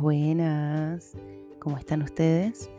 Buenas. 0.00 1.16
¿Cómo 1.58 1.76
están 1.76 2.02
ustedes? 2.02 2.70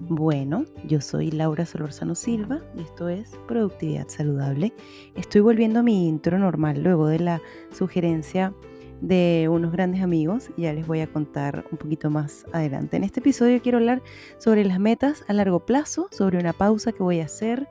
Bueno, 0.00 0.64
yo 0.84 1.00
soy 1.00 1.30
Laura 1.30 1.64
Solorzano 1.64 2.14
Silva 2.14 2.60
y 2.76 2.82
esto 2.82 3.08
es 3.08 3.30
Productividad 3.48 4.08
Saludable. 4.08 4.72
Estoy 5.16 5.40
volviendo 5.40 5.80
a 5.80 5.82
mi 5.82 6.06
intro 6.06 6.38
normal 6.38 6.82
luego 6.82 7.06
de 7.06 7.20
la 7.20 7.42
sugerencia 7.72 8.52
de 9.00 9.48
unos 9.50 9.72
grandes 9.72 10.02
amigos. 10.02 10.50
Ya 10.56 10.72
les 10.72 10.86
voy 10.86 11.00
a 11.00 11.06
contar 11.06 11.64
un 11.72 11.78
poquito 11.78 12.10
más 12.10 12.44
adelante. 12.52 12.96
En 12.98 13.04
este 13.04 13.20
episodio 13.20 13.62
quiero 13.62 13.78
hablar 13.78 14.02
sobre 14.38 14.64
las 14.64 14.78
metas 14.78 15.24
a 15.26 15.32
largo 15.32 15.64
plazo, 15.64 16.08
sobre 16.10 16.38
una 16.38 16.52
pausa 16.52 16.92
que 16.92 17.02
voy 17.02 17.20
a 17.20 17.24
hacer 17.24 17.66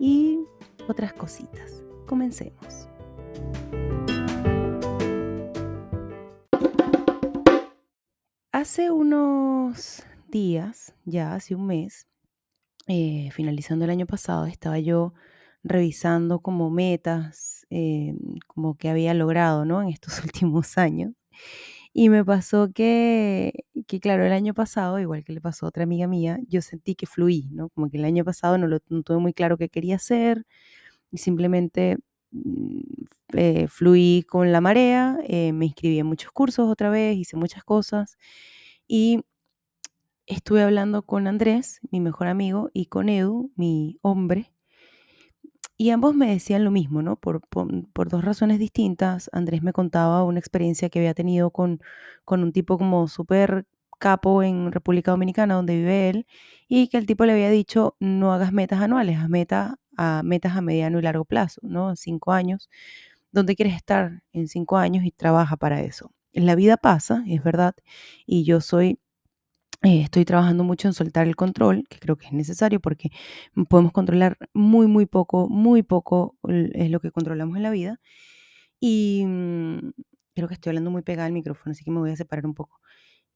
y 0.00 0.40
otras 0.88 1.12
cositas. 1.12 1.84
Comencemos. 2.06 2.88
Hace 8.52 8.90
unos 8.90 10.04
días, 10.28 10.94
ya 11.06 11.34
hace 11.34 11.54
un 11.54 11.66
mes, 11.66 12.06
eh, 12.88 13.30
finalizando 13.32 13.84
el 13.86 13.90
año 13.92 14.06
pasado, 14.06 14.46
estaba 14.46 14.78
yo 14.80 15.14
revisando 15.64 16.40
como 16.40 16.70
metas, 16.70 17.66
eh, 17.70 18.14
como 18.48 18.76
que 18.76 18.90
había 18.90 19.14
logrado, 19.14 19.64
¿no? 19.66 19.82
En 19.82 19.88
estos 19.90 20.20
últimos 20.24 20.78
años. 20.78 21.12
Y 21.94 22.08
me 22.10 22.24
pasó 22.24 22.72
que, 22.74 23.64
que, 23.88 24.00
claro, 24.00 24.24
el 24.26 24.32
año 24.32 24.54
pasado, 24.54 25.00
igual 25.00 25.24
que 25.24 25.32
le 25.34 25.40
pasó 25.42 25.66
a 25.66 25.70
otra 25.70 25.84
amiga 25.84 26.06
mía, 26.08 26.38
yo 26.48 26.62
sentí 26.62 26.94
que 26.96 27.06
fluí, 27.06 27.48
¿no? 27.52 27.70
Como 27.70 27.90
que 27.90 27.98
el 27.98 28.04
año 28.06 28.24
pasado 28.24 28.58
no 28.58 28.66
lo 28.68 28.80
no 28.90 29.02
tuve 29.02 29.18
muy 29.18 29.34
claro 29.34 29.58
qué 29.58 29.68
quería 29.70 29.96
hacer 29.96 30.44
y 31.12 31.18
simplemente 31.18 31.98
eh, 33.34 33.66
fluí 33.68 34.24
con 34.28 34.52
la 34.52 34.60
marea, 34.60 35.18
eh, 35.24 35.52
me 35.52 35.66
inscribí 35.66 35.98
en 35.98 36.06
muchos 36.06 36.32
cursos 36.32 36.68
otra 36.68 36.90
vez, 36.90 37.16
hice 37.16 37.36
muchas 37.36 37.64
cosas 37.64 38.18
y 38.86 39.24
estuve 40.26 40.62
hablando 40.62 41.02
con 41.02 41.26
Andrés, 41.26 41.80
mi 41.90 42.00
mejor 42.00 42.28
amigo, 42.28 42.70
y 42.72 42.86
con 42.86 43.08
Edu, 43.08 43.52
mi 43.56 43.98
hombre, 44.02 44.52
y 45.82 45.90
ambos 45.90 46.14
me 46.14 46.28
decían 46.28 46.64
lo 46.64 46.70
mismo, 46.70 47.02
¿no? 47.02 47.16
Por, 47.16 47.40
por, 47.48 48.08
dos 48.08 48.24
razones 48.24 48.58
distintas. 48.60 49.28
Andrés 49.32 49.62
me 49.64 49.72
contaba 49.72 50.22
una 50.22 50.38
experiencia 50.38 50.88
que 50.90 51.00
había 51.00 51.14
tenido 51.14 51.50
con, 51.50 51.80
con 52.24 52.42
un 52.44 52.52
tipo 52.52 52.78
como 52.78 53.08
súper 53.08 53.66
capo 53.98 54.42
en 54.44 54.70
República 54.72 55.10
Dominicana, 55.12 55.54
donde 55.54 55.76
vive 55.76 56.10
él, 56.10 56.26
y 56.68 56.88
que 56.88 56.98
el 56.98 57.06
tipo 57.06 57.24
le 57.24 57.32
había 57.32 57.50
dicho, 57.50 57.96
no 58.00 58.32
hagas 58.32 58.52
metas 58.52 58.80
anuales, 58.80 59.18
haz 59.18 59.28
meta, 59.28 59.78
a, 59.96 60.22
metas 60.24 60.56
a 60.56 60.62
mediano 60.62 60.98
y 60.98 61.02
largo 61.02 61.24
plazo, 61.24 61.60
¿no? 61.64 61.96
Cinco 61.96 62.32
años. 62.32 62.70
¿Dónde 63.32 63.56
quieres 63.56 63.74
estar 63.76 64.22
en 64.32 64.48
cinco 64.48 64.76
años? 64.78 65.04
Y 65.04 65.10
trabaja 65.12 65.56
para 65.56 65.82
eso. 65.82 66.12
La 66.32 66.54
vida 66.54 66.76
pasa, 66.76 67.24
es 67.28 67.42
verdad, 67.44 67.74
y 68.26 68.44
yo 68.44 68.60
soy 68.60 68.98
eh, 69.82 70.02
estoy 70.02 70.24
trabajando 70.24 70.62
mucho 70.62 70.86
en 70.88 70.94
soltar 70.94 71.26
el 71.26 71.34
control, 71.34 71.84
que 71.88 71.98
creo 71.98 72.16
que 72.16 72.26
es 72.26 72.32
necesario 72.32 72.80
porque 72.80 73.10
podemos 73.68 73.92
controlar 73.92 74.38
muy, 74.54 74.86
muy 74.86 75.06
poco, 75.06 75.48
muy 75.48 75.82
poco 75.82 76.36
es 76.44 76.90
lo 76.90 77.00
que 77.00 77.10
controlamos 77.10 77.56
en 77.56 77.64
la 77.64 77.70
vida. 77.70 78.00
Y 78.80 79.24
mm, 79.26 79.92
creo 80.34 80.48
que 80.48 80.54
estoy 80.54 80.70
hablando 80.70 80.90
muy 80.90 81.02
pegada 81.02 81.26
al 81.26 81.32
micrófono, 81.32 81.72
así 81.72 81.84
que 81.84 81.90
me 81.90 82.00
voy 82.00 82.10
a 82.12 82.16
separar 82.16 82.46
un 82.46 82.54
poco. 82.54 82.80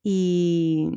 Y, 0.03 0.91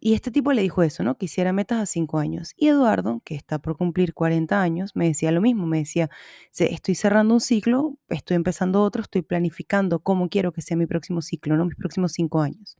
y 0.00 0.14
este 0.14 0.30
tipo 0.30 0.52
le 0.52 0.62
dijo 0.62 0.82
eso, 0.82 1.02
¿no? 1.02 1.16
Que 1.16 1.26
hiciera 1.26 1.52
metas 1.52 1.78
a 1.80 1.86
cinco 1.86 2.18
años. 2.18 2.54
Y 2.56 2.68
Eduardo, 2.68 3.20
que 3.24 3.34
está 3.34 3.58
por 3.58 3.76
cumplir 3.76 4.14
40 4.14 4.60
años, 4.60 4.92
me 4.94 5.06
decía 5.06 5.30
lo 5.30 5.40
mismo, 5.40 5.66
me 5.66 5.78
decía, 5.78 6.10
estoy 6.56 6.94
cerrando 6.94 7.34
un 7.34 7.40
ciclo, 7.40 7.96
estoy 8.08 8.36
empezando 8.36 8.82
otro, 8.82 9.02
estoy 9.02 9.22
planificando 9.22 10.00
cómo 10.00 10.28
quiero 10.28 10.52
que 10.52 10.62
sea 10.62 10.76
mi 10.76 10.86
próximo 10.86 11.22
ciclo, 11.22 11.56
¿no? 11.56 11.66
Mis 11.66 11.76
próximos 11.76 12.12
cinco 12.12 12.40
años. 12.40 12.76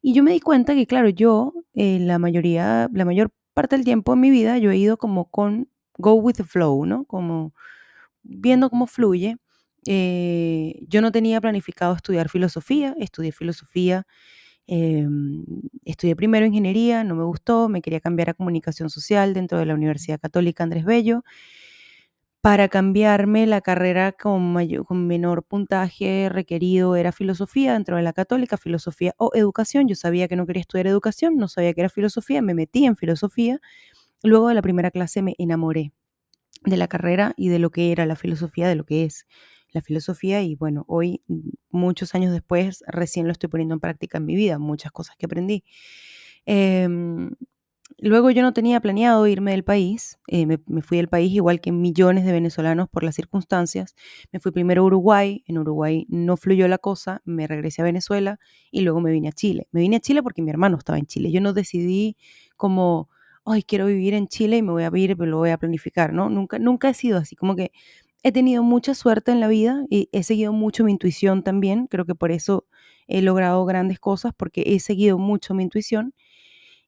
Y 0.00 0.14
yo 0.14 0.22
me 0.22 0.32
di 0.32 0.40
cuenta 0.40 0.74
que, 0.74 0.86
claro, 0.86 1.08
yo 1.08 1.54
eh, 1.74 1.98
la 2.00 2.18
mayoría, 2.18 2.88
la 2.92 3.04
mayor 3.04 3.32
parte 3.54 3.76
del 3.76 3.84
tiempo 3.84 4.14
en 4.14 4.20
mi 4.20 4.30
vida, 4.30 4.58
yo 4.58 4.70
he 4.70 4.76
ido 4.76 4.96
como 4.96 5.30
con 5.30 5.68
go 5.98 6.14
with 6.14 6.34
the 6.34 6.44
flow, 6.44 6.86
¿no? 6.86 7.04
Como 7.04 7.54
viendo 8.22 8.70
cómo 8.70 8.86
fluye. 8.86 9.36
Eh, 9.86 10.84
yo 10.88 11.00
no 11.02 11.12
tenía 11.12 11.40
planificado 11.40 11.94
estudiar 11.94 12.28
filosofía, 12.28 12.94
estudié 12.98 13.32
filosofía, 13.32 14.06
em, 14.66 15.44
estudié 15.84 16.16
primero 16.16 16.46
ingeniería, 16.46 17.04
no 17.04 17.14
me 17.14 17.24
gustó, 17.24 17.68
me 17.68 17.82
quería 17.82 18.00
cambiar 18.00 18.30
a 18.30 18.34
comunicación 18.34 18.90
social 18.90 19.34
dentro 19.34 19.58
de 19.58 19.66
la 19.66 19.74
Universidad 19.74 20.20
Católica 20.20 20.64
Andrés 20.64 20.84
Bello 20.84 21.24
para 22.42 22.68
cambiarme 22.68 23.46
la 23.46 23.60
carrera 23.60 24.10
con, 24.10 24.56
con 24.84 25.06
menor 25.06 25.44
puntaje 25.44 26.28
requerido 26.28 26.96
era 26.96 27.12
filosofía 27.12 27.74
dentro 27.74 27.96
de 27.96 28.02
la 28.02 28.12
católica, 28.12 28.56
filosofía 28.56 29.14
o 29.16 29.30
educación. 29.34 29.86
Yo 29.86 29.94
sabía 29.94 30.26
que 30.26 30.34
no 30.34 30.44
quería 30.44 30.62
estudiar 30.62 30.88
educación, 30.88 31.36
no 31.36 31.46
sabía 31.46 31.72
que 31.72 31.82
era 31.82 31.88
filosofía, 31.88 32.42
me 32.42 32.54
metí 32.54 32.84
en 32.84 32.96
filosofía. 32.96 33.60
Luego 34.24 34.48
de 34.48 34.54
la 34.54 34.62
primera 34.62 34.90
clase 34.90 35.22
me 35.22 35.36
enamoré 35.38 35.92
de 36.64 36.76
la 36.76 36.88
carrera 36.88 37.34
y 37.36 37.48
de 37.48 37.60
lo 37.60 37.70
que 37.70 37.92
era 37.92 38.06
la 38.06 38.16
filosofía, 38.16 38.68
de 38.68 38.76
lo 38.76 38.84
que 38.84 39.04
es 39.04 39.26
la 39.72 39.82
filosofía 39.82 40.42
y 40.42 40.54
bueno, 40.54 40.84
hoy, 40.88 41.22
muchos 41.70 42.14
años 42.14 42.32
después, 42.32 42.84
recién 42.86 43.26
lo 43.26 43.32
estoy 43.32 43.48
poniendo 43.48 43.74
en 43.74 43.80
práctica 43.80 44.18
en 44.18 44.26
mi 44.26 44.36
vida, 44.36 44.58
muchas 44.58 44.92
cosas 44.92 45.16
que 45.16 45.26
aprendí. 45.26 45.64
Em, 46.46 47.30
Luego 47.98 48.30
yo 48.30 48.42
no 48.42 48.52
tenía 48.52 48.80
planeado 48.80 49.26
irme 49.26 49.52
del 49.52 49.64
país, 49.64 50.18
eh, 50.26 50.44
me, 50.44 50.58
fui 50.82 50.96
del 50.96 51.08
país 51.08 51.32
igual 51.32 51.60
que 51.60 51.72
millones 51.72 52.24
de 52.24 52.32
venezolanos 52.32 52.88
por 52.88 53.04
las 53.04 53.14
circunstancias. 53.14 53.94
Me 54.32 54.40
fui 54.40 54.50
primero 54.50 54.82
a 54.82 54.86
Uruguay, 54.86 55.44
en 55.46 55.58
Uruguay 55.58 56.06
no 56.08 56.36
fluyó 56.36 56.66
la 56.68 56.78
cosa, 56.78 57.22
me 57.24 57.46
regresé 57.46 57.82
a 57.82 57.84
Venezuela 57.84 58.38
y 58.70 58.80
luego 58.80 59.00
me 59.00 59.12
vine 59.12 59.28
a 59.28 59.32
Chile. 59.32 59.68
Me 59.72 59.80
vine 59.80 59.96
a 59.96 60.00
Chile 60.00 60.22
porque 60.22 60.42
mi 60.42 60.50
hermano 60.50 60.78
estaba 60.78 60.98
en 60.98 61.06
Chile. 61.06 61.30
Yo 61.30 61.40
no 61.40 61.52
decidí 61.52 62.16
como, 62.56 63.08
ay, 63.44 63.62
quiero 63.62 63.86
vivir 63.86 64.14
en 64.14 64.26
Chile 64.28 64.56
y 64.56 64.62
me 64.62 64.72
voy 64.72 64.84
a 64.84 64.90
vivir, 64.90 65.16
pero 65.16 65.30
lo 65.30 65.38
voy 65.38 65.50
a 65.50 65.58
planificar, 65.58 66.12
¿no? 66.12 66.28
Nunca, 66.28 66.58
nunca 66.58 66.88
he 66.88 66.94
sido 66.94 67.18
así, 67.18 67.36
como 67.36 67.54
que 67.56 67.72
he 68.22 68.32
tenido 68.32 68.62
mucha 68.62 68.94
suerte 68.94 69.32
en 69.32 69.40
la 69.40 69.48
vida 69.48 69.84
y 69.90 70.08
he 70.12 70.22
seguido 70.22 70.52
mucho 70.52 70.84
mi 70.84 70.92
intuición 70.92 71.42
también. 71.42 71.86
Creo 71.86 72.04
que 72.04 72.14
por 72.14 72.30
eso 72.30 72.66
he 73.06 73.22
logrado 73.22 73.64
grandes 73.64 73.98
cosas, 73.98 74.32
porque 74.36 74.62
he 74.66 74.80
seguido 74.80 75.18
mucho 75.18 75.54
mi 75.54 75.64
intuición 75.64 76.14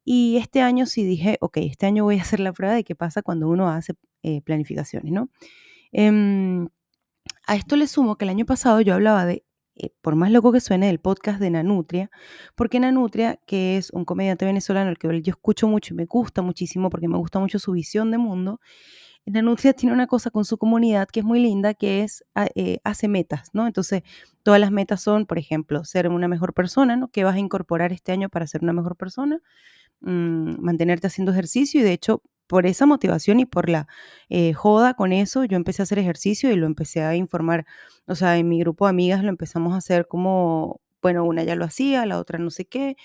y 0.05 0.37
este 0.37 0.61
año 0.61 0.87
sí 0.87 1.05
dije, 1.05 1.39
ok, 1.41 1.59
este 1.59 1.87
año 1.87 2.05
voy 2.05 2.19
a 2.19 2.23
hacer 2.23 2.41
la 2.41 2.53
prueba 2.53 2.75
de 2.75 2.85
qué 2.85 2.95
pasa 2.95 3.23
cuando 3.23 3.49
uno 3.49 3.69
hace 3.71 3.95
eh, 4.23 4.43
planificaciones, 4.43 5.13
¿no? 5.13 5.31
Em, 5.93 6.69
a 7.47 7.57
esto 7.57 7.77
le 7.77 7.87
sumo 7.87 8.17
que 8.17 8.25
el 8.27 8.31
año 8.31 8.45
pasado 8.45 8.81
yo 8.83 8.95
hablaba 8.95 9.25
de, 9.25 9.45
eh, 9.77 9.91
por 10.03 10.15
más 10.17 10.31
loco 10.31 10.53
que 10.53 10.61
suene, 10.61 10.89
del 10.89 11.01
podcast 11.01 11.41
de 11.41 11.51
Nanutria, 11.51 12.11
porque 12.55 12.81
Nanutria, 12.81 13.41
que 13.47 13.79
es 13.79 13.91
un 13.91 14.05
comediante 14.05 14.45
venezolano 14.45 14.91
al 14.91 14.99
que 14.99 15.09
yo 15.23 15.31
escucho 15.33 15.69
mucho 15.69 15.95
y 15.95 15.97
me 15.97 16.05
gusta 16.05 16.43
muchísimo 16.43 16.91
porque 16.91 17.09
me 17.09 17.17
gusta 17.17 17.39
mucho 17.39 17.59
su 17.59 17.73
visión 17.73 18.11
de 18.11 18.19
mundo, 18.19 18.61
Nanutria 19.27 19.73
tiene 19.73 19.95
una 19.95 20.07
cosa 20.07 20.31
con 20.31 20.45
su 20.45 20.59
comunidad 20.59 21.09
que 21.09 21.21
es 21.21 21.27
muy 21.27 21.41
linda, 21.41 21.73
que 21.75 22.03
es, 22.03 22.25
ah, 22.35 22.47
eh, 22.55 22.79
hace 22.85 23.09
metas, 23.09 23.51
¿no? 23.55 23.67
Entonces, 23.67 24.03
todas 24.43 24.61
las 24.61 24.71
metas 24.71 25.01
son, 25.03 25.27
por 25.27 25.39
ejemplo, 25.39 25.85
ser 25.85 26.09
una 26.09 26.29
mejor 26.29 26.53
persona, 26.55 26.97
¿no? 26.97 27.09
¿Qué 27.09 27.25
vas 27.25 27.37
a 27.37 27.39
incorporar 27.39 27.93
este 27.93 28.13
año 28.13 28.29
para 28.29 28.47
ser 28.47 28.63
una 28.63 28.75
mejor 28.75 28.97
persona? 28.97 29.41
Mm, 30.01 30.61
mantenerte 30.61 31.07
haciendo 31.07 31.33
ejercicio 31.33 31.81
y 31.81 31.85
de 31.85 31.93
hecho 31.93 32.23
por 32.47 32.67
esa 32.67 32.87
motivación 32.87 33.41
y 33.41 33.47
por 33.47 33.69
la 33.71 33.89
eh, 34.29 34.53
joda 34.53 34.95
con 34.95 35.13
eso, 35.13 35.45
yo 35.45 35.57
empecé 35.57 35.83
a 35.83 35.85
hacer 35.85 35.99
ejercicio 35.99 36.53
y 36.53 36.57
lo 36.57 36.67
empecé 36.67 37.03
a 37.03 37.17
informar, 37.17 37.65
o 38.07 38.15
sea, 38.15 38.37
en 38.39 38.49
mi 38.49 38.59
grupo 38.61 38.87
de 38.87 38.91
amigas 38.91 39.23
lo 39.25 39.31
empezamos 39.31 39.75
a 39.75 39.79
hacer 39.79 40.07
como, 40.09 40.81
bueno, 41.03 41.25
una 41.25 41.43
ya 41.45 41.57
lo 41.57 41.65
hacía, 41.65 42.05
la 42.07 42.19
otra 42.19 42.39
no 42.39 42.51
sé 42.51 42.67
qué, 42.67 42.97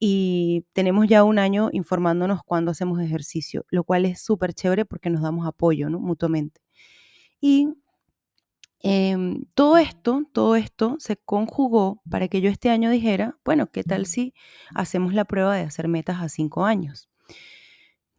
y 0.00 0.66
tenemos 0.72 1.06
ya 1.06 1.24
un 1.24 1.38
año 1.38 1.70
informándonos 1.72 2.40
cuando 2.44 2.72
hacemos 2.72 3.00
ejercicio, 3.00 3.66
lo 3.70 3.84
cual 3.84 4.06
es 4.06 4.22
súper 4.22 4.54
chévere 4.54 4.84
porque 4.86 5.10
nos 5.10 5.22
damos 5.22 5.46
apoyo, 5.46 5.90
¿no? 5.90 6.00
Mutuamente. 6.00 6.60
Y 7.40 7.68
Em, 8.82 9.44
todo 9.54 9.76
esto, 9.76 10.24
todo 10.32 10.56
esto 10.56 10.96
se 10.98 11.16
conjugó 11.18 12.00
para 12.10 12.28
que 12.28 12.40
yo 12.40 12.48
este 12.50 12.70
año 12.70 12.90
dijera, 12.90 13.36
bueno, 13.44 13.70
¿qué 13.70 13.84
tal 13.84 14.06
si 14.06 14.32
hacemos 14.74 15.12
la 15.12 15.26
prueba 15.26 15.54
de 15.54 15.62
hacer 15.62 15.86
metas 15.86 16.22
a 16.22 16.28
cinco 16.30 16.64
años? 16.64 17.08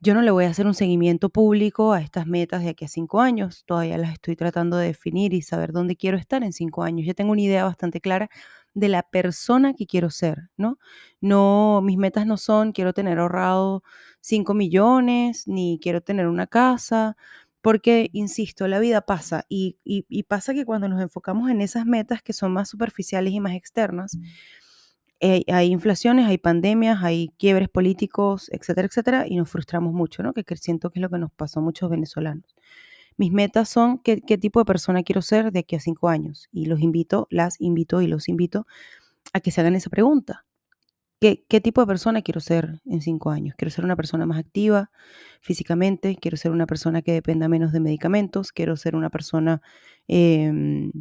Yo 0.03 0.15
no 0.15 0.21
le 0.23 0.31
voy 0.31 0.45
a 0.45 0.50
hacer 0.50 0.65
un 0.65 0.73
seguimiento 0.73 1.29
público 1.29 1.94
a 1.94 2.01
estas 2.01 2.25
metas 2.25 2.63
de 2.63 2.69
aquí 2.69 2.85
a 2.85 2.88
cinco 2.88 3.21
años, 3.21 3.63
todavía 3.65 3.97
las 4.00 4.13
estoy 4.13 4.35
tratando 4.35 4.77
de 4.77 4.88
definir 4.88 5.33
y 5.33 5.41
saber 5.44 5.71
dónde 5.73 5.95
quiero 5.95 6.17
estar 6.17 6.44
en 6.44 6.53
cinco 6.53 6.83
años. 6.83 7.06
Ya 7.06 7.13
tengo 7.13 7.31
una 7.31 7.41
idea 7.41 7.63
bastante 7.65 8.01
clara 8.01 8.29
de 8.73 8.89
la 8.89 9.03
persona 9.03 9.73
que 9.73 9.85
quiero 9.85 10.09
ser, 10.09 10.50
¿no? 10.57 10.77
No, 11.19 11.81
mis 11.83 11.97
metas 11.97 12.25
no 12.25 12.38
son 12.38 12.71
quiero 12.71 12.94
tener 12.94 13.19
ahorrado 13.19 13.83
cinco 14.21 14.53
millones, 14.53 15.47
ni 15.47 15.79
quiero 15.81 16.01
tener 16.01 16.27
una 16.27 16.47
casa, 16.47 17.18
porque, 17.62 18.09
insisto, 18.13 18.68
la 18.68 18.79
vida 18.79 19.01
pasa 19.01 19.45
y, 19.50 19.77
pasa 20.27 20.53
que 20.53 20.65
cuando 20.65 20.89
nos 20.89 21.01
enfocamos 21.01 21.50
en 21.50 21.62
esas 21.62 21.85
metas 21.85 22.21
que 22.23 22.33
son 22.33 22.53
más 22.53 22.69
superficiales 22.69 23.33
y 23.33 23.39
más 23.39 23.53
externas, 23.53 24.18
eh, 25.19 25.44
hay 25.47 25.71
inflaciones, 25.71 26.27
hay 26.27 26.39
pandemias, 26.39 27.03
hay 27.03 27.29
quiebres 27.38 27.69
políticos, 27.69 28.50
etcétera, 28.51 28.88
etcétera, 28.88 29.25
y 29.27 29.35
nos 29.35 29.50
frustramos 29.50 29.94
mucho, 29.94 30.23
¿no? 30.23 30.33
Que 30.33 30.44
siento 30.56 30.89
que 30.89 31.00
es 31.00 31.01
lo 31.01 31.09
que 31.09 31.19
nos 31.19 31.31
pasó 31.31 31.59
a 31.59 31.63
muchos 31.63 31.89
venezolanos. 31.89 32.56
Mis 33.17 33.31
metas 33.31 33.69
son 33.69 33.99
qué, 33.99 34.21
qué 34.21 34.37
tipo 34.37 34.59
de 34.59 34.65
persona 34.65 35.03
quiero 35.03 35.21
ser 35.21 35.51
de 35.51 35.59
aquí 35.59 35.75
a 35.75 35.79
cinco 35.79 36.09
años 36.09 36.47
y 36.51 36.65
los 36.65 36.81
invito, 36.81 37.27
las 37.29 37.59
invito 37.59 38.01
y 38.01 38.07
los 38.07 38.29
invito 38.29 38.65
a 39.33 39.39
que 39.39 39.51
se 39.51 39.61
hagan 39.61 39.75
esa 39.75 39.89
pregunta. 39.89 40.45
¿Qué, 41.21 41.45
¿Qué, 41.47 41.61
tipo 41.61 41.81
de 41.81 41.87
persona 41.87 42.23
quiero 42.23 42.39
ser 42.39 42.81
en 42.85 43.01
cinco 43.01 43.29
años? 43.29 43.53
Quiero 43.55 43.69
ser 43.69 43.85
una 43.85 43.95
persona 43.95 44.25
más 44.25 44.39
activa 44.39 44.89
físicamente, 45.39 46.17
quiero 46.19 46.35
ser 46.35 46.51
una 46.51 46.65
persona 46.65 47.03
que 47.03 47.11
dependa 47.13 47.47
menos 47.47 47.71
de 47.71 47.79
medicamentos, 47.79 48.51
quiero 48.51 48.75
ser 48.75 48.95
una 48.95 49.11
persona 49.11 49.61
em, 50.07 50.91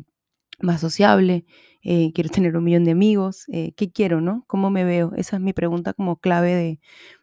más 0.63 0.81
sociable, 0.81 1.45
eh, 1.83 2.13
quiero 2.15 2.31
tener 2.31 2.57
un 2.57 2.65
millón 2.65 2.85
de 2.85 2.93
amigos, 2.93 3.45
eh, 3.49 3.73
¿qué 3.77 3.91
quiero, 3.91 4.21
no? 4.21 4.45
¿Cómo 4.47 4.71
me 4.71 4.85
veo? 4.85 5.13
Esa 5.17 5.37
es 5.37 5.43
mi 5.43 5.53
pregunta 5.53 5.93
como 5.95 6.17
clave 6.17 6.55
de, 6.55 6.81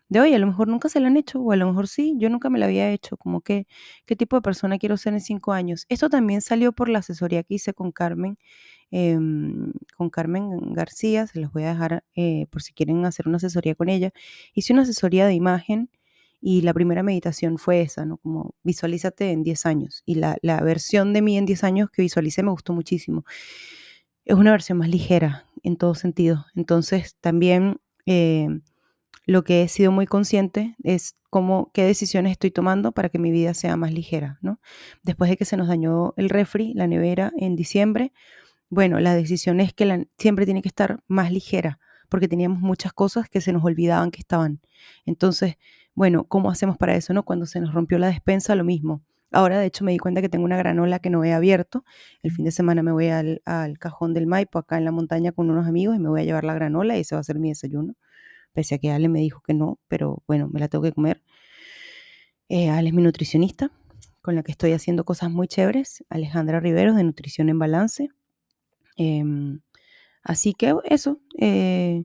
de 0.09 0.19
hoy. 0.21 0.33
A 0.33 0.39
lo 0.39 0.47
mejor 0.47 0.67
nunca 0.67 0.89
se 0.89 0.99
la 0.99 1.07
han 1.07 1.17
hecho, 1.17 1.39
o 1.41 1.51
a 1.51 1.55
lo 1.57 1.67
mejor 1.67 1.87
sí, 1.87 2.15
yo 2.17 2.29
nunca 2.29 2.49
me 2.49 2.59
la 2.59 2.65
había 2.67 2.91
hecho, 2.91 3.17
como 3.17 3.41
que, 3.41 3.67
¿qué 4.05 4.15
tipo 4.15 4.35
de 4.37 4.41
persona 4.41 4.77
quiero 4.79 4.97
ser 4.97 5.13
en 5.13 5.21
cinco 5.21 5.53
años? 5.53 5.85
Esto 5.89 6.09
también 6.09 6.41
salió 6.41 6.71
por 6.73 6.89
la 6.89 6.99
asesoría 6.99 7.43
que 7.43 7.55
hice 7.55 7.73
con 7.73 7.91
Carmen 7.91 8.37
Em, 8.91 9.73
con 9.97 10.09
Carmen 10.09 10.73
García, 10.73 11.27
se 11.27 11.39
los 11.41 11.51
voy 11.51 11.63
a 11.63 11.69
dejar 11.73 12.03
eh, 12.15 12.47
por 12.49 12.61
si 12.61 12.73
quieren 12.73 13.03
hacer 13.05 13.27
una 13.27 13.37
asesoría 13.37 13.75
con 13.75 13.89
ella. 13.89 14.11
Hice 14.53 14.71
una 14.73 14.83
asesoría 14.83 15.27
de 15.27 15.33
imagen 15.33 15.89
y 16.39 16.61
la 16.61 16.73
primera 16.73 17.03
meditación 17.03 17.57
fue 17.57 17.81
esa, 17.81 18.05
¿no? 18.05 18.17
Como 18.17 18.55
visualízate 18.63 19.31
en 19.31 19.43
10 19.43 19.65
años. 19.65 20.03
Y 20.05 20.15
la, 20.15 20.37
versión 20.61 21.13
de 21.13 21.21
mí 21.21 21.37
en 21.37 21.45
10 21.45 21.63
años 21.63 21.89
que 21.89 22.01
visualicé 22.01 22.43
me 22.43 22.51
gustó 22.51 22.73
muchísimo. 22.73 23.25
Es 24.25 24.35
una 24.35 24.51
versión 24.51 24.77
más 24.77 24.89
ligera 24.89 25.45
en 25.63 25.77
todo 25.77 25.95
sentido. 25.95 26.45
Entonces 26.55 27.15
también 27.21 27.79
em, 28.05 28.61
lo 29.25 29.43
que 29.43 29.63
he 29.63 29.67
sido 29.67 29.91
muy 29.91 30.05
consciente 30.05 30.75
es 30.83 31.15
cómo, 31.29 31.71
qué 31.73 31.83
decisiones 31.83 32.31
estoy 32.31 32.51
tomando 32.51 32.91
para 32.91 33.09
que 33.09 33.19
mi 33.19 33.31
vida 33.31 33.53
sea 33.53 33.75
más 33.75 33.91
ligera, 33.91 34.37
¿no? 34.41 34.59
Después 35.03 35.29
de 35.29 35.37
que 35.37 35.45
se 35.45 35.57
nos 35.57 35.67
dañó 35.67 36.13
el 36.17 36.29
refri, 36.29 36.73
la 36.73 36.87
nevera 36.87 37.31
en 37.37 37.55
diciembre, 37.55 38.13
bueno, 38.69 38.99
la 38.99 39.15
decisión 39.15 39.59
es 39.59 39.73
que 39.73 40.07
siempre 40.17 40.45
tiene 40.45 40.61
que 40.61 40.67
estar 40.67 41.03
más 41.07 41.31
ligera, 41.31 41.79
porque 42.09 42.27
teníamos 42.27 42.59
muchas 42.59 42.93
cosas 42.93 43.29
que 43.29 43.41
se 43.41 43.53
nos 43.53 43.63
olvidaban 43.63 44.11
que 44.11 44.19
estaban. 44.19 44.61
Entonces, 45.05 45.57
bueno, 45.97 46.25
¿cómo 46.25 46.51
hacemos 46.51 46.77
para 46.77 46.95
eso? 46.95 47.11
No? 47.15 47.23
Cuando 47.23 47.47
se 47.47 47.59
nos 47.59 47.73
rompió 47.73 47.97
la 47.97 48.05
despensa, 48.05 48.53
lo 48.53 48.63
mismo. 48.63 49.01
Ahora, 49.31 49.57
de 49.59 49.65
hecho, 49.65 49.83
me 49.83 49.93
di 49.93 49.97
cuenta 49.97 50.21
que 50.21 50.29
tengo 50.29 50.45
una 50.45 50.55
granola 50.55 50.99
que 50.99 51.09
no 51.09 51.23
he 51.23 51.33
abierto. 51.33 51.83
El 52.21 52.31
fin 52.31 52.45
de 52.45 52.51
semana 52.51 52.83
me 52.83 52.91
voy 52.91 53.07
al, 53.07 53.41
cajón 53.79 54.13
del 54.13 54.27
Maipo, 54.27 54.59
acá 54.59 54.77
en 54.77 54.85
la 54.85 54.91
montaña, 54.91 55.31
con 55.31 55.49
unos 55.49 55.65
amigos 55.65 55.95
y 55.95 55.99
me 55.99 56.07
voy 56.07 56.21
a 56.21 56.23
llevar 56.23 56.43
la 56.43 56.53
granola 56.53 56.95
y 56.95 57.01
ese 57.01 57.15
va 57.15 57.21
a 57.21 57.23
ser 57.23 57.39
mi 57.39 57.49
desayuno. 57.49 57.95
Pese 58.53 58.75
a 58.75 58.77
que 58.77 58.91
Ale 58.91 59.09
me 59.09 59.21
dijo 59.21 59.41
que 59.41 59.55
no, 59.55 59.79
pero 59.87 60.21
bueno, 60.27 60.47
me 60.53 60.59
la 60.59 60.67
tengo 60.67 60.83
que 60.83 60.91
comer. 60.91 61.23
Eh, 62.47 62.69
Ale 62.69 62.89
es 62.89 62.93
mi 62.93 63.01
nutricionista, 63.01 63.71
con 64.21 64.35
la 64.35 64.43
que 64.43 64.51
estoy 64.51 64.73
haciendo 64.73 65.03
cosas 65.03 65.31
muy 65.31 65.47
chéveres. 65.47 66.05
Alejandra 66.09 66.59
Riveros, 66.59 66.95
de 66.95 67.05
Nutrición 67.05 67.49
en 67.49 67.57
Balance. 67.57 68.09
Em, 68.97 69.61
así 70.21 70.53
que 70.53 70.75
eso, 70.85 71.19
eh, 71.39 72.03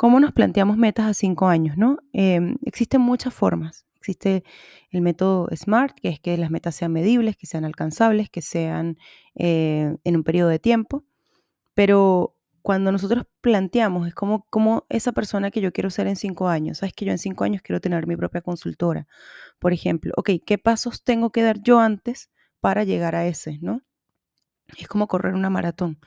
¿cómo 0.00 0.18
nos 0.18 0.32
planteamos 0.32 0.78
metas 0.78 1.04
a 1.04 1.12
cinco 1.12 1.46
años? 1.48 1.76
¿no? 1.76 1.98
Em, 2.14 2.56
existen 2.64 3.02
muchas 3.02 3.34
formas. 3.34 3.84
Existe 3.96 4.44
el 4.88 5.02
método 5.02 5.46
SMART, 5.54 6.00
que 6.00 6.08
es 6.08 6.18
que 6.18 6.38
las 6.38 6.50
metas 6.50 6.74
sean 6.74 6.90
medibles, 6.90 7.36
que 7.36 7.46
sean 7.46 7.66
alcanzables, 7.66 8.30
que 8.30 8.40
sean 8.40 8.96
eh, 9.34 9.94
en 10.02 10.16
un 10.16 10.24
periodo 10.24 10.48
de 10.48 10.58
tiempo. 10.58 11.04
Pero 11.74 12.34
cuando 12.62 12.92
nosotros 12.92 13.26
planteamos, 13.42 14.08
es 14.08 14.14
como, 14.14 14.46
como 14.48 14.86
esa 14.88 15.12
persona 15.12 15.50
que 15.50 15.60
yo 15.60 15.70
quiero 15.70 15.90
ser 15.90 16.06
en 16.06 16.16
cinco 16.16 16.48
años. 16.48 16.78
Sabes 16.78 16.94
que 16.94 17.04
yo 17.04 17.12
en 17.12 17.18
cinco 17.18 17.44
años 17.44 17.60
quiero 17.60 17.78
tener 17.82 18.06
mi 18.06 18.16
propia 18.16 18.40
consultora. 18.40 19.06
Por 19.58 19.74
ejemplo, 19.74 20.14
¿qué 20.24 20.56
pasos 20.56 21.04
tengo 21.04 21.28
que 21.28 21.42
dar 21.42 21.60
yo 21.60 21.78
antes 21.78 22.30
para 22.60 22.84
llegar 22.84 23.14
a 23.14 23.26
ese? 23.26 23.58
¿no? 23.60 23.82
Es 24.78 24.88
como 24.88 25.08
correr 25.08 25.34
una 25.34 25.50
maratón 25.50 25.98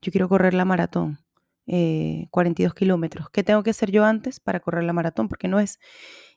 yo 0.00 0.12
quiero 0.12 0.28
correr 0.28 0.54
la 0.54 0.64
maratón, 0.64 1.18
42 1.66 2.72
eh, 2.72 2.74
kilómetros. 2.76 3.30
¿Qué 3.30 3.42
tengo 3.42 3.62
que 3.62 3.70
hacer 3.70 3.90
yo 3.90 4.04
antes 4.04 4.40
para 4.40 4.60
correr 4.60 4.84
la 4.84 4.92
maratón? 4.92 5.28
Porque 5.28 5.48
no 5.48 5.60
es 5.60 5.78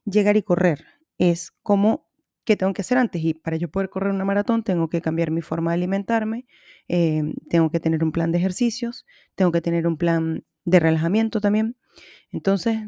llegar 0.05 0.37
y 0.37 0.43
correr, 0.43 0.85
es 1.17 1.51
como 1.61 2.09
qué 2.45 2.57
tengo 2.57 2.73
que 2.73 2.81
hacer 2.81 2.97
antes. 2.97 3.23
Y 3.23 3.35
para 3.35 3.57
yo 3.57 3.69
poder 3.69 3.89
correr 3.89 4.11
una 4.11 4.25
maratón 4.25 4.63
tengo 4.63 4.89
que 4.89 5.01
cambiar 5.01 5.29
mi 5.31 5.41
forma 5.41 5.71
de 5.71 5.75
alimentarme, 5.75 6.47
em, 6.87 7.35
tengo 7.49 7.69
que 7.69 7.79
tener 7.79 8.03
un 8.03 8.11
plan 8.11 8.31
de 8.31 8.39
ejercicios, 8.39 9.05
tengo 9.35 9.51
que 9.51 9.61
tener 9.61 9.85
un 9.85 9.97
plan 9.97 10.45
de 10.65 10.79
relajamiento 10.79 11.41
también. 11.41 11.77
Entonces, 12.31 12.79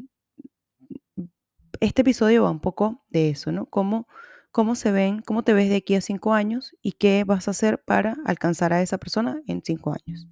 este 1.79 2.01
episodio 2.01 2.43
va 2.43 2.51
un 2.51 2.59
poco 2.59 3.03
de 3.09 3.29
eso, 3.29 3.51
¿no? 3.51 3.65
Cómo, 3.67 4.07
cómo 4.51 4.75
se 4.75 4.91
ven, 4.91 5.21
cómo 5.21 5.43
te 5.43 5.53
ves 5.53 5.69
de 5.69 5.77
aquí 5.77 5.95
a 5.95 6.01
cinco 6.01 6.33
años 6.33 6.75
y 6.81 6.93
qué 6.93 7.23
vas 7.23 7.47
a 7.47 7.51
hacer 7.51 7.83
para 7.83 8.17
alcanzar 8.25 8.73
a 8.73 8.81
esa 8.81 8.97
persona 8.97 9.41
en 9.47 9.61
cinco 9.63 9.93
años. 9.93 10.27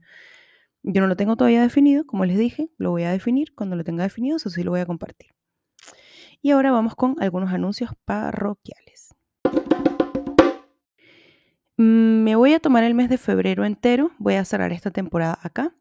Yo 0.84 1.02
no 1.02 1.08
lo 1.08 1.16
tengo 1.16 1.36
todavía 1.36 1.62
definido, 1.62 2.06
como 2.06 2.26
les 2.26 2.38
dije, 2.38 2.70
lo 2.78 2.92
voy 2.92 3.04
a 3.04 3.12
definir. 3.12 3.54
Cuando 3.54 3.76
lo 3.76 3.84
tenga 3.84 4.04
definido, 4.04 4.38
eso 4.38 4.50
sí 4.50 4.64
lo 4.64 4.72
voy 4.72 4.80
a 4.80 4.86
compartir. 4.86 5.32
Y 6.42 6.52
ahora 6.52 6.72
vamos 6.72 6.96
con 6.96 7.16
algunos 7.20 7.52
anuncios 7.52 7.92
parroquiales. 8.06 9.14
Mm, 11.78 12.24
me 12.24 12.36
voy 12.36 12.54
a 12.54 12.60
tomar 12.60 12.84
el 12.84 12.94
mes 12.94 13.10
de 13.10 13.18
febrero 13.18 13.66
entero. 13.66 14.12
Voy 14.20 14.36
a 14.36 14.46
cerrar 14.46 14.72
esta 14.72 14.92
temporada 14.92 15.38
acá. 15.42 15.74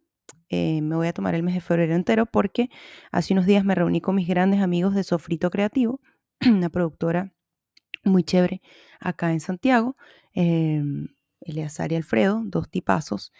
Eh, 0.48 0.80
me 0.80 0.96
voy 0.96 1.06
a 1.06 1.12
tomar 1.12 1.34
el 1.34 1.42
mes 1.42 1.54
de 1.54 1.60
febrero 1.60 1.94
entero 1.94 2.26
porque 2.26 2.70
hace 3.12 3.34
unos 3.34 3.46
días 3.46 3.64
me 3.64 3.74
reuní 3.74 4.00
con 4.00 4.14
mis 4.14 4.26
grandes 4.26 4.60
amigos 4.60 4.94
de 4.94 5.04
Sofrito 5.04 5.50
Creativo, 5.50 6.00
una 6.46 6.70
productora 6.70 7.32
muy 8.04 8.24
chévere 8.24 8.62
acá 9.00 9.32
en 9.32 9.40
Santiago. 9.40 9.96
Eh, 10.34 10.82
Eleazar 11.40 11.92
y 11.92 11.96
Alfredo, 11.96 12.42
dos 12.44 12.70
tipazos. 12.70 13.32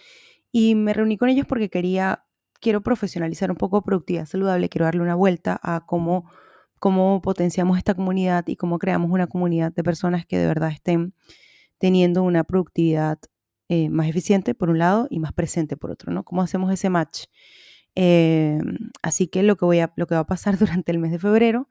Y 0.52 0.74
me 0.74 0.94
reuní 0.94 1.18
con 1.18 1.28
ellos 1.28 1.46
porque 1.46 1.68
quería, 1.68 2.24
quiero 2.60 2.80
profesionalizar 2.82 3.50
un 3.50 3.56
poco 3.56 3.82
productividad 3.82 4.26
saludable, 4.26 4.68
quiero 4.68 4.86
darle 4.86 5.02
una 5.02 5.14
vuelta 5.14 5.58
a 5.62 5.84
cómo, 5.86 6.30
cómo 6.78 7.20
potenciamos 7.22 7.78
esta 7.78 7.94
comunidad 7.94 8.46
y 8.48 8.56
cómo 8.56 8.78
creamos 8.78 9.10
una 9.10 9.26
comunidad 9.26 9.72
de 9.72 9.84
personas 9.84 10.26
que 10.26 10.38
de 10.38 10.46
verdad 10.46 10.70
estén 10.70 11.14
teniendo 11.78 12.22
una 12.22 12.44
productividad 12.44 13.18
eh, 13.68 13.90
más 13.90 14.08
eficiente 14.08 14.54
por 14.54 14.70
un 14.70 14.78
lado 14.78 15.06
y 15.10 15.18
más 15.20 15.32
presente 15.32 15.76
por 15.76 15.90
otro, 15.90 16.12
¿no? 16.12 16.24
¿Cómo 16.24 16.42
hacemos 16.42 16.72
ese 16.72 16.88
match? 16.88 17.24
Eh, 17.94 18.60
así 19.02 19.28
que 19.28 19.42
lo 19.42 19.56
que, 19.56 19.64
voy 19.64 19.80
a, 19.80 19.92
lo 19.96 20.06
que 20.06 20.14
va 20.14 20.22
a 20.22 20.26
pasar 20.26 20.58
durante 20.58 20.92
el 20.92 20.98
mes 20.98 21.10
de 21.10 21.18
febrero, 21.18 21.68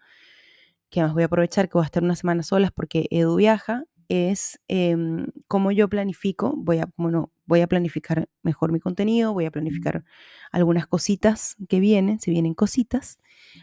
que 0.89 1.01
más 1.01 1.13
voy 1.13 1.23
a 1.23 1.25
aprovechar 1.25 1.67
que 1.69 1.73
voy 1.73 1.83
a 1.83 1.85
estar 1.85 2.03
una 2.03 2.15
semana 2.15 2.43
solas 2.43 2.71
porque 2.71 3.07
Edu 3.11 3.35
viaja, 3.35 3.83
es 4.09 4.59
em, 4.67 5.27
cómo 5.47 5.71
yo 5.71 5.89
planifico, 5.89 6.53
voy 6.55 6.79
a, 6.79 6.89
bueno, 6.97 7.31
voy 7.47 7.61
a 7.61 7.67
planificar 7.67 8.29
mejor 8.43 8.71
mi 8.71 8.79
contenido, 8.79 9.33
voy 9.33 9.45
a 9.45 9.51
planificar 9.51 10.03
algunas 10.51 10.85
cositas 10.87 11.55
que 11.67 11.79
vienen, 11.79 12.19
si 12.19 12.31
vienen 12.31 12.53
cositas, 12.53 13.19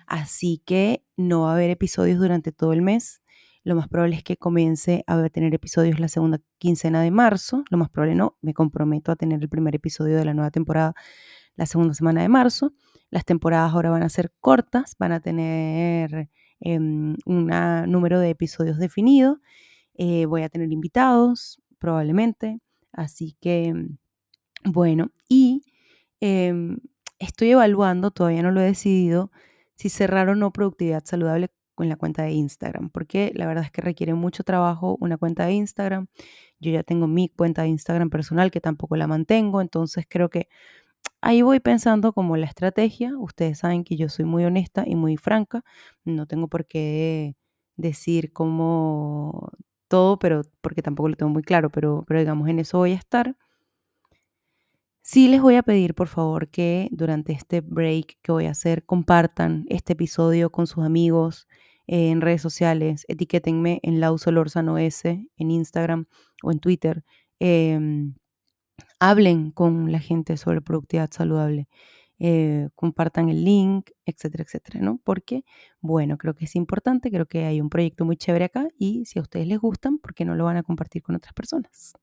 así 0.06 0.62
que 0.64 1.04
no 1.16 1.42
va 1.42 1.50
a 1.50 1.54
haber 1.54 1.70
episodios 1.70 2.18
durante 2.18 2.50
todo 2.50 2.72
el 2.72 2.82
mes. 2.82 3.22
Lo 3.62 3.74
más 3.76 3.88
probable 3.88 4.16
es 4.16 4.22
que 4.22 4.36
comience 4.36 5.04
a 5.06 5.28
tener 5.30 5.54
episodios 5.54 6.00
la 6.00 6.08
segunda 6.08 6.40
quincena 6.58 7.00
de 7.00 7.10
marzo. 7.10 7.64
Lo 7.70 7.78
más 7.78 7.88
probable 7.88 8.14
no, 8.14 8.36
me 8.42 8.52
comprometo 8.52 9.12
a 9.12 9.16
tener 9.16 9.40
el 9.40 9.48
primer 9.48 9.74
episodio 9.74 10.16
de 10.16 10.24
la 10.24 10.34
nueva 10.34 10.50
temporada 10.50 10.94
la 11.56 11.64
segunda 11.66 11.94
semana 11.94 12.20
de 12.22 12.28
marzo. 12.28 12.74
Las 13.10 13.24
temporadas 13.24 13.72
ahora 13.72 13.90
van 13.90 14.02
a 14.02 14.08
ser 14.08 14.32
cortas, 14.40 14.96
van 14.98 15.12
a 15.12 15.20
tener 15.20 16.28
em, 16.60 17.16
un 17.24 17.46
número 17.86 18.20
de 18.20 18.30
episodios 18.30 18.78
definido 18.78 19.40
eh, 19.94 20.26
voy 20.26 20.42
a 20.42 20.48
tener 20.48 20.72
invitados, 20.72 21.62
probablemente. 21.78 22.60
Así 22.94 23.36
que, 23.40 23.74
bueno, 24.64 25.10
y 25.28 25.64
em, 26.20 26.78
estoy 27.18 27.50
evaluando, 27.50 28.10
todavía 28.10 28.42
no 28.42 28.50
lo 28.52 28.60
he 28.60 28.64
decidido, 28.64 29.30
si 29.76 29.88
cerrar 29.88 30.28
o 30.28 30.34
no 30.36 30.52
productividad 30.52 31.04
saludable 31.04 31.50
con 31.74 31.88
la 31.88 31.96
cuenta 31.96 32.22
de 32.22 32.32
Instagram, 32.32 32.90
porque 32.90 33.32
la 33.34 33.46
verdad 33.46 33.64
es 33.64 33.72
que 33.72 33.82
requiere 33.82 34.14
mucho 34.14 34.44
trabajo 34.44 34.96
una 35.00 35.18
cuenta 35.18 35.46
de 35.46 35.54
Instagram. 35.54 36.06
Yo 36.60 36.70
ya 36.72 36.84
tengo 36.84 37.08
mi 37.08 37.28
cuenta 37.30 37.62
de 37.62 37.68
Instagram 37.68 38.10
personal 38.10 38.50
que 38.50 38.60
tampoco 38.60 38.96
la 38.96 39.06
mantengo, 39.08 39.60
entonces 39.60 40.06
creo 40.08 40.30
que 40.30 40.48
ahí 41.22 41.42
voy 41.42 41.60
pensando 41.60 42.12
como 42.12 42.36
la 42.36 42.46
estrategia. 42.46 43.16
Ustedes 43.18 43.58
saben 43.60 43.84
que 43.84 43.96
yo 43.96 44.08
soy 44.08 44.24
muy 44.26 44.44
honesta 44.44 44.84
y 44.86 44.96
muy 44.96 45.16
franca, 45.16 45.64
no 46.04 46.26
tengo 46.26 46.48
por 46.48 46.66
qué 46.66 47.36
decir 47.76 48.32
cómo 48.32 49.50
todo, 49.88 50.18
pero 50.18 50.42
porque 50.60 50.82
tampoco 50.82 51.08
lo 51.08 51.16
tengo 51.16 51.32
muy 51.32 51.42
claro, 51.42 51.70
pero, 51.70 52.04
pero 52.06 52.20
digamos, 52.20 52.48
en 52.48 52.58
eso 52.60 52.78
voy 52.78 52.92
a 52.92 52.96
estar. 52.96 53.36
Sí 55.02 55.28
les 55.28 55.42
voy 55.42 55.56
a 55.56 55.62
pedir, 55.62 55.94
por 55.94 56.08
favor, 56.08 56.48
que 56.48 56.88
durante 56.90 57.32
este 57.32 57.60
break 57.60 58.16
que 58.22 58.32
voy 58.32 58.46
a 58.46 58.52
hacer, 58.52 58.84
compartan 58.86 59.66
este 59.68 59.92
episodio 59.92 60.50
con 60.50 60.66
sus 60.66 60.82
amigos 60.84 61.46
en 61.86 62.22
redes 62.22 62.40
sociales, 62.40 63.04
etiquétenme 63.08 63.80
en 63.82 64.00
Lausolorzano 64.00 64.78
S 64.78 65.28
en 65.36 65.50
Instagram 65.50 66.06
o 66.42 66.50
en 66.52 66.58
Twitter. 66.58 67.04
Em, 67.38 68.14
hablen 69.00 69.50
con 69.50 69.92
la 69.92 70.00
gente 70.00 70.36
sobre 70.36 70.62
productividad 70.62 71.10
saludable. 71.12 71.68
Eh, 72.20 72.68
compartan 72.76 73.28
el 73.28 73.44
link, 73.44 73.90
etcétera, 74.06 74.44
etcétera, 74.44 74.80
¿no? 74.80 75.00
Porque, 75.02 75.44
bueno, 75.80 76.16
creo 76.16 76.34
que 76.34 76.44
es 76.44 76.54
importante, 76.54 77.10
creo 77.10 77.26
que 77.26 77.44
hay 77.44 77.60
un 77.60 77.70
proyecto 77.70 78.04
muy 78.04 78.16
chévere 78.16 78.44
acá 78.44 78.68
y 78.78 79.04
si 79.04 79.18
a 79.18 79.22
ustedes 79.22 79.48
les 79.48 79.58
gustan, 79.58 79.98
¿por 79.98 80.14
qué 80.14 80.24
no 80.24 80.34
lo 80.36 80.44
van 80.44 80.56
a 80.56 80.62
compartir 80.62 81.02
con 81.02 81.16
otras 81.16 81.34
personas? 81.34 81.94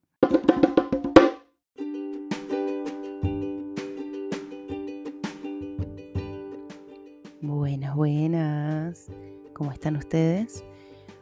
Buenas, 7.40 7.96
buenas. 7.96 9.10
¿Cómo 9.54 9.72
están 9.72 9.96
ustedes? 9.96 10.64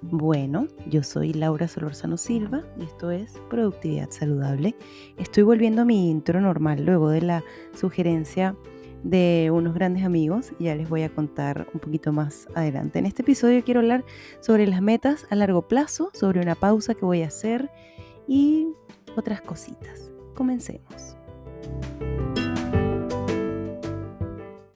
Bueno, 0.03 0.67
yo 0.87 1.03
soy 1.03 1.33
Laura 1.33 1.69
Solorzano 1.69 2.17
Silva 2.17 2.63
y 2.79 2.85
esto 2.85 3.11
es 3.11 3.41
Productividad 3.51 4.11
Saludable. 4.11 4.75
Estoy 5.19 5.43
volviendo 5.43 5.83
a 5.83 5.85
mi 5.85 6.11
intro 6.11 6.41
normal 6.41 6.85
luego 6.85 7.11
de 7.11 7.23
la 7.23 7.45
sugerencia 7.75 8.57
de 9.03 9.51
unos 9.53 9.75
grandes 9.75 10.05
amigos. 10.05 10.53
Ya 10.59 10.75
les 10.75 10.89
voy 10.89 11.03
a 11.03 11.09
contar 11.09 11.67
un 11.73 11.81
poquito 11.81 12.13
más 12.13 12.49
adelante. 12.55 12.99
En 12.99 13.07
este 13.07 13.23
episodio 13.23 13.63
quiero 13.65 13.81
hablar 13.81 14.05
sobre 14.41 14.67
las 14.67 14.83
metas 14.83 15.27
a 15.31 15.35
largo 15.35 15.69
plazo, 15.69 16.11
sobre 16.13 16.41
una 16.41 16.55
pausa 16.55 16.95
que 16.95 17.05
voy 17.05 17.23
a 17.23 17.29
hacer 17.29 17.71
y 18.29 18.69
otras 19.17 19.41
cositas. 19.41 20.11
Comencemos. 20.35 21.17